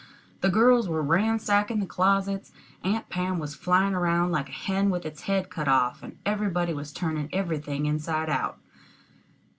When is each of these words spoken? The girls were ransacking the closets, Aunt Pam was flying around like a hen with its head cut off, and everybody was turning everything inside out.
The 0.39 0.49
girls 0.49 0.89
were 0.89 1.03
ransacking 1.03 1.79
the 1.79 1.85
closets, 1.85 2.51
Aunt 2.83 3.07
Pam 3.09 3.37
was 3.37 3.53
flying 3.53 3.93
around 3.93 4.31
like 4.31 4.49
a 4.49 4.51
hen 4.51 4.89
with 4.89 5.05
its 5.05 5.21
head 5.29 5.51
cut 5.51 5.67
off, 5.67 6.01
and 6.01 6.17
everybody 6.25 6.73
was 6.73 6.91
turning 6.91 7.29
everything 7.31 7.85
inside 7.85 8.27
out. 8.27 8.57